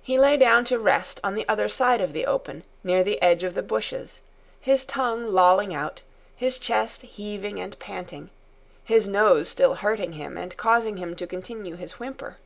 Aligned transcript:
He 0.00 0.18
lay 0.18 0.38
down 0.38 0.64
to 0.64 0.78
rest 0.78 1.20
on 1.22 1.34
the 1.34 1.46
other 1.46 1.68
side 1.68 2.00
of 2.00 2.14
the 2.14 2.24
open, 2.24 2.64
near 2.82 3.04
the 3.04 3.20
edge 3.20 3.44
of 3.44 3.52
the 3.52 3.62
bushes, 3.62 4.22
his 4.58 4.86
tongue 4.86 5.34
lolling 5.34 5.74
out, 5.74 6.00
his 6.34 6.58
chest 6.58 7.02
heaving 7.02 7.60
and 7.60 7.78
panting, 7.78 8.30
his 8.86 9.06
nose 9.06 9.46
still 9.50 9.74
hurting 9.74 10.12
him 10.14 10.38
and 10.38 10.56
causing 10.56 10.96
him 10.96 11.14
to 11.16 11.26
continue 11.26 11.76
his 11.76 11.98
whimper. 11.98 12.38